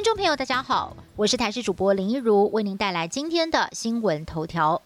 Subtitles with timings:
[0.00, 4.80] 听众朋友，大家好，我是台视主播林一如，为您带来今天的新闻头条。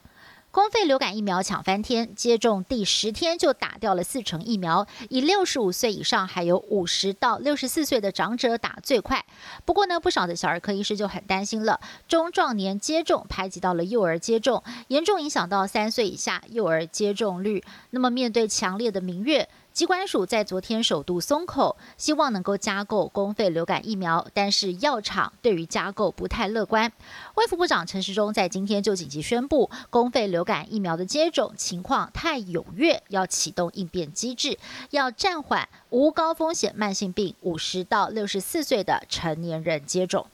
[0.50, 9.24] 公费流感疫苗抢翻天，接种第十天就打掉了四成疫苗，以六十五岁以上还有五十到六十四岁的长者打最快。
[9.64, 11.78] 不过呢，不少的小儿科医师就很担心了，
[12.08, 17.62] 中壮年接种排挤到了幼儿接种，严重影响到三岁以下幼儿接种率。
[17.90, 19.48] 那么面对强烈的民怨。
[19.74, 26.92] 机关署在昨天首度松口，希望能够加购公费流感疫苗，但是药厂对于加购不太乐观。
[27.34, 34.56] 卫福部长陈时中在今天就紧急宣布，公费流感疫苗的接种情况太踊跃，要启动应变机制，
[34.90, 40.24] 要暂缓无高风险慢性病五十到六十四岁的成年人接种。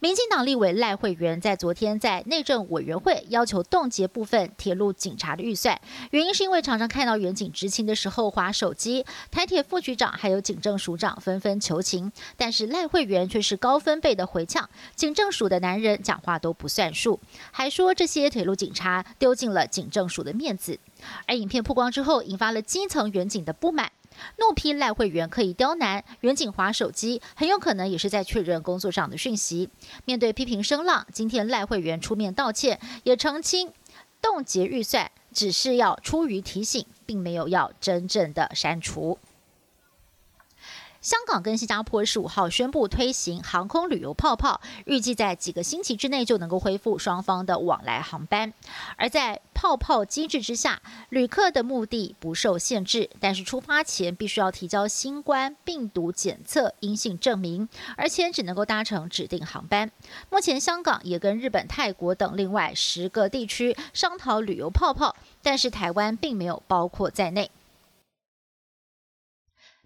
[0.00, 5.80] 民进党立委赖慧媛在昨天在内政委员会要求冻结部分铁路警察的预算，
[6.10, 17.18] 原因是因为常常看到远警执勤的时候划手机，台铁副局长还有警政署长纷纷求情，但是赖慧媛却是高分贝的回呛，警政署的男人讲话都不算数，
[17.50, 20.78] 还说这些铁路警察丢尽了警政署的面子，
[21.26, 23.92] 而影片曝光之后，引发了基层远警的不满。
[24.38, 29.68] 怒批赖会员刻意刁难远景华手机，很有可能也是在确认工作上的讯息。
[30.04, 33.72] 面对批评声浪，今天赖会员出面道歉，也澄清
[34.22, 39.18] 冻结预算只是要出于提醒，并没有要真正的删除。
[41.04, 48.54] 香港跟新加坡十五号宣布推行航空旅游泡泡，预计在几个星期之内就能够恢复双方的往来航班。
[48.96, 59.90] 而在泡泡机制之下，旅客的目的不受限制，但是出发前必须要提交新冠病毒检测阴性证明，而且只能够搭乘指定航班。
[60.30, 67.50] 目前香港也跟日本、泰国等另外十个地区商讨旅游泡泡，但是台湾并没有包括在内。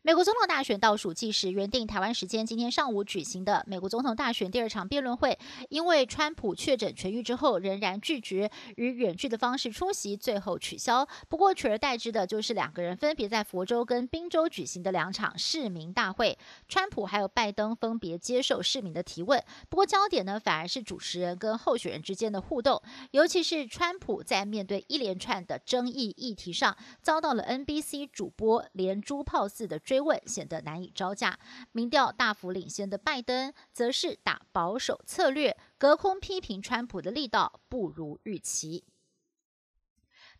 [0.08, 5.38] 美国总统大选倒数计时，原定台湾时间今天上午举行的美国总统大选第二场辩论会，
[5.68, 11.06] 因为川普确诊痊愈之后，仍然拒绝以远距的方式出席，最后取消。
[11.28, 19.44] 不过取而代之的就是两个人分别在佛州跟宾州举行的两场市民大会，川普还有拜登分别接受市民的提问。
[19.68, 22.80] 不过焦点呢，反而是主持人跟候选人之间的互动，
[23.10, 29.97] 尤其是川普在面对一连串的争议议题上，遭到了 NBC 主播连珠炮似的追。
[30.00, 31.38] 问显得难以招架，
[31.72, 38.84] 民调大幅领先的拜登则是打保守策略，隔空批评川普的力道不如预期。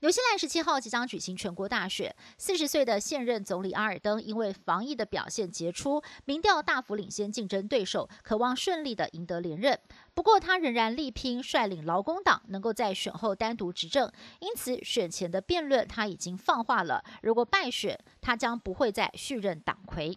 [0.01, 9.77] 纽西兰十七号即将举行全国大选，四十岁的现任总理阿尔登因为防疫的表现杰出，民调大幅领先竞争对手，渴望顺利的赢得连任。
[10.15, 20.17] 不过他仍然力拼率领劳工党能够在选后单独执政，因此选前的辩论他已经放话了，如果败选，他将不会再续任党魁。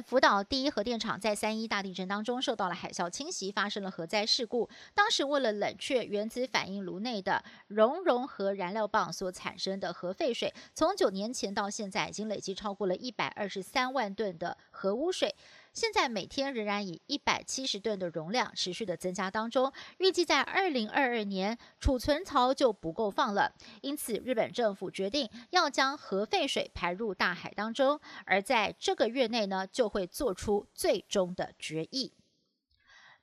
[0.00, 4.70] 福岛第一核电厂在三一大地震当中受到了海啸侵袭，发生了核灾事故。
[4.94, 15.34] 当时为了冷却原子反应炉内的熔融核燃料棒所产生的核废水，从九年前到现在已经累积超过了一百二十三万吨的核污水。
[15.72, 32.12] 现在每天仍然以一百七十吨的容量持续的增加当中，预计在二零二二年储存槽就不够放了，因此日本政府决定要将核废水排入大海当中，而在这个月内呢就会做出最终的决议。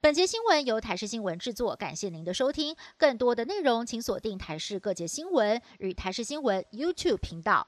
[0.02, 7.68] 本节新闻由台视新闻制作，感谢您的收听，更多的内容请锁定台视各界新闻与台视新闻 YouTube 频道。